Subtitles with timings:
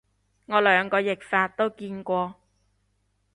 [0.47, 2.33] 我兩個譯法都見過